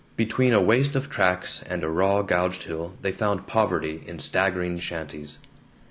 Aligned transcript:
Between 0.15 0.51
a 0.51 0.59
waste 0.59 0.95
of 0.95 1.11
tracks 1.11 1.61
and 1.69 1.83
a 1.83 1.87
raw 1.87 2.23
gouged 2.23 2.63
hill 2.63 2.93
they 3.03 3.11
found 3.11 3.45
poverty 3.45 4.01
in 4.07 4.17
staggering 4.17 4.79
shanties. 4.79 5.37